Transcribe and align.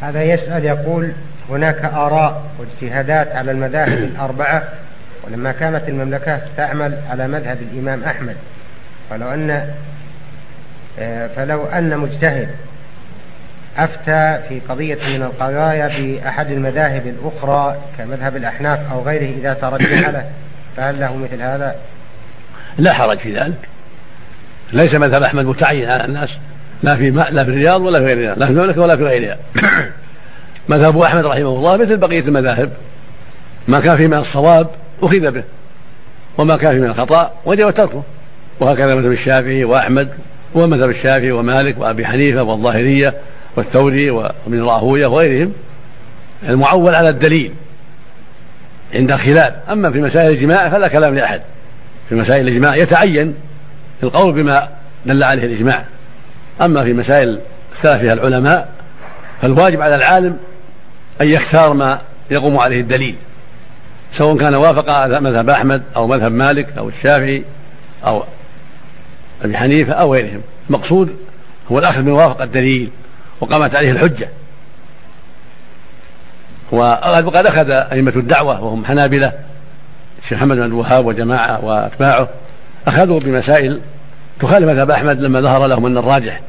هذا 0.00 0.22
يسأل 0.22 0.64
يقول 0.64 1.12
هناك 1.50 1.84
آراء 1.84 2.42
واجتهادات 2.58 3.28
على 3.36 3.50
المذاهب 3.50 3.98
الأربعة 3.98 4.62
ولما 5.24 5.52
كانت 5.52 5.88
المملكة 5.88 6.40
تعمل 6.56 6.98
على 7.10 7.28
مذهب 7.28 7.58
الإمام 7.62 8.04
أحمد. 8.04 8.36
فلو 9.10 9.28
أن 9.28 9.70
آه، 10.98 11.26
فلو 11.26 11.66
أن 11.66 11.98
مجتهد 11.98 12.48
أفتى 13.78 14.40
في 14.48 14.60
قضية 14.68 15.06
من 15.06 15.22
القضايا 15.22 15.88
بأحد 15.88 16.50
المذاهب 16.50 17.06
الأخرى 17.06 17.76
كمذهب 17.98 18.36
الأحناف 18.36 18.92
أو 18.92 19.02
غيره 19.02 19.38
إذا 19.38 19.54
ترجح 19.54 20.08
له 20.08 20.30
فهل 20.76 21.00
له 21.00 21.16
مثل 21.16 21.42
هذا؟ 21.42 21.76
لا 22.78 22.94
حرج 22.94 23.18
في 23.18 23.34
ذلك. 23.34 23.68
ليس 24.72 24.94
مذهب 24.94 25.22
أحمد 25.22 25.44
متعين 25.44 25.90
على 25.90 26.04
الناس. 26.04 26.30
لا 26.82 26.96
في 26.96 27.10
لا 27.10 27.44
في 27.44 27.50
الرياض 27.50 27.80
ولا 27.80 28.06
في 28.06 28.14
غيرها 28.14 28.34
لا 28.34 28.46
في 28.46 28.52
المملكة 28.52 28.80
ولا 28.80 28.96
في 28.96 29.04
غيرها 29.04 29.38
مذهب 30.68 30.98
أحمد 30.98 31.26
رحمه 31.26 31.48
الله 31.48 31.76
مثل 31.76 31.96
بقية 31.96 32.20
المذاهب. 32.20 32.70
ما 33.68 33.78
كان 33.78 33.96
فيه 33.96 34.06
من 34.06 34.18
الصواب 34.18 34.70
أخذ 35.02 35.30
به 35.30 35.44
وما 36.38 36.56
كان 36.56 36.72
فيه 36.72 36.80
من 36.80 36.90
الخطأ 36.90 37.32
وجب 37.44 37.70
تركه. 37.70 38.02
وهكذا 38.60 38.94
مذهب 38.94 39.12
الشافعي 39.12 39.64
وأحمد 39.64 40.08
ومذهب 40.54 40.90
الشافعي 40.90 41.32
ومالك 41.32 41.78
وأبي 41.78 42.06
حنيفة 42.06 42.42
والظاهرية 42.42 43.14
والثوري 43.56 44.10
وابن 44.10 44.62
راهوية 44.62 45.06
وغيرهم. 45.06 45.52
المعول 46.48 46.94
على 46.94 47.08
الدليل 47.08 47.52
عند 48.94 49.10
الخلاف. 49.10 49.54
أما 49.70 49.90
في 49.90 50.00
مسائل 50.00 50.34
الجماع 50.34 50.68
فلا 50.68 50.88
كلام 50.88 51.14
لأحد. 51.14 51.40
في 52.08 52.14
مسائل 52.14 52.48
الإجماع 52.48 52.74
يتعين 52.74 53.34
القول 54.02 54.32
بما 54.32 54.54
دل 55.06 55.24
عليه 55.24 55.44
الإجماع. 55.44 55.84
أما 56.66 56.84
في 56.84 56.92
مسائل 56.92 57.40
اختلف 57.72 58.00
فيها 58.00 58.12
العلماء 58.12 58.68
فالواجب 59.42 59.80
على 59.80 59.94
العالم 59.94 60.36
أن 61.22 61.28
يختار 61.28 61.76
ما 61.76 62.00
يقوم 62.30 62.60
عليه 62.60 62.80
الدليل 62.80 63.16
سواء 64.18 64.36
كان 64.36 64.56
وافق 64.56 65.06
مذهب 65.18 65.50
أحمد 65.50 65.82
أو 65.96 66.06
مذهب 66.06 66.32
مالك 66.32 66.78
أو 66.78 66.88
الشافعي 66.88 67.44
أو 68.10 68.24
أبي 69.42 69.56
حنيفة 69.56 69.92
أو 69.92 70.14
غيرهم. 70.14 70.42
المقصود 70.70 71.16
هو 71.72 71.78
الأخذ 71.78 72.02
من 72.02 72.12
وافق 72.12 72.42
الدليل 72.42 72.90
وقامت 73.40 73.74
عليه 73.74 73.90
الحجة. 73.90 74.28
وقد 76.72 77.46
أخذ 77.54 77.70
أئمة 77.70 78.12
الدعوة 78.16 78.64
وهم 78.64 78.84
حنابلة 78.84 79.32
الشيخ 80.22 80.38
محمد 80.38 80.56
بن 80.56 80.62
الوهاب 80.62 81.06
وجماعة 81.06 81.64
وأتباعه 81.64 82.28
أخذوا 82.88 83.20
بمسائل 83.20 83.80
تخالف 84.40 84.72
مذهب 84.72 84.90
أحمد 84.90 85.20
لما 85.20 85.40
ظهر 85.40 85.68
لهم 85.68 85.86
أن 85.86 85.98
الراجح 85.98 86.40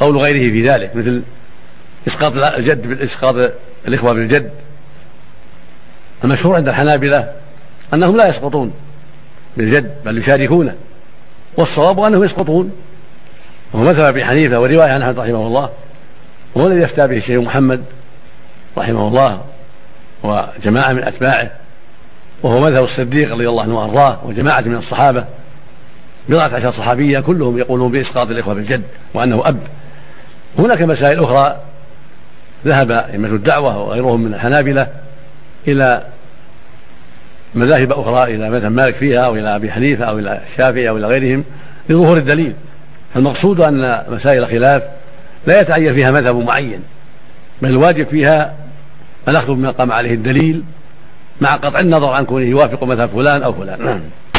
قول 0.00 0.16
غيره 0.16 0.46
في 0.46 0.62
ذلك 0.62 0.96
مثل 0.96 1.22
إسقاط 2.08 2.32
الجد 2.46 2.86
بالإسقاط 2.86 3.52
الإخوة 3.88 4.14
بالجد. 4.14 4.50
المشهور 6.24 6.56
عند 6.56 6.68
الحنابلة 6.68 7.32
أنهم 7.94 8.16
لا 8.16 8.28
يسقطون 8.28 8.72
بالجد 9.56 9.94
بل 10.04 10.18
يشاركونه 10.18 10.74
والصواب 11.58 12.06
أنهم 12.06 12.24
يسقطون. 12.24 12.72
وهو 13.72 13.82
مذهب 13.82 14.04
أبي 14.04 14.24
حنيفة 14.24 14.60
ورواية 14.60 14.92
عن 14.92 15.02
أحمد 15.02 15.18
رحمه 15.18 15.46
الله 15.46 15.70
وهو 16.54 16.66
الذي 16.66 16.78
يفتى 16.78 17.08
به 17.08 17.16
الشيخ 17.16 17.38
محمد 17.38 17.84
رحمه 18.78 19.08
الله 19.08 19.40
وجماعة 20.22 20.92
من 20.92 21.04
أتباعه 21.04 21.50
وهو 22.42 22.60
مذهب 22.60 22.84
الصديق 22.84 23.32
رضي 23.32 23.48
الله 23.48 23.62
عنه 23.62 23.78
وأرضاه 23.78 24.26
وجماعة 24.26 24.60
من 24.60 24.76
الصحابة 24.76 25.24
بضعة 26.28 26.54
عشر 26.54 26.72
صحابية 26.72 27.20
كلهم 27.20 27.58
يقولون 27.58 27.92
بإسقاط 27.92 28.28
الإخوة 28.28 28.54
بالجد 28.54 28.82
وأنه 29.14 29.42
أب. 29.46 29.58
هناك 30.58 30.82
مسائل 30.82 31.18
أخرى 31.18 31.60
ذهب 32.66 32.90
أئمة 32.90 33.28
الدعوة 33.28 33.78
وغيرهم 33.78 34.20
من 34.20 34.34
الحنابلة 34.34 34.86
إلى 35.68 36.02
مذاهب 37.54 37.92
أخرى 37.92 38.34
إلى 38.34 38.50
مذهب 38.50 38.72
مالك 38.72 38.94
فيها 38.94 39.20
أو 39.20 39.34
إلى 39.34 39.56
أبي 39.56 39.72
حنيفة 39.72 40.04
أو 40.04 40.18
إلى 40.18 40.40
الشافعي 40.52 40.88
أو 40.88 40.96
إلى 40.96 41.06
غيرهم 41.06 41.44
لظهور 41.90 42.16
الدليل. 42.16 42.54
فالمقصود 43.14 43.68
أن 43.68 44.02
مسائل 44.08 44.42
الخلاف 44.42 44.82
لا 45.46 45.60
يتعين 45.60 45.96
فيها 45.96 46.10
مذهب 46.10 46.36
معين 46.36 46.82
بل 47.62 47.68
الواجب 47.68 48.06
فيها 48.06 48.54
الأخذ 49.28 49.54
بما 49.54 49.70
قام 49.70 49.92
عليه 49.92 50.14
الدليل 50.14 50.62
مع 51.40 51.50
قطع 51.50 51.80
النظر 51.80 52.08
عن 52.08 52.24
كونه 52.24 52.46
يوافق 52.46 52.84
مذهب 52.84 53.08
فلان 53.08 53.42
أو 53.42 53.52
فلان. 53.52 53.84
نعم. 53.84 54.00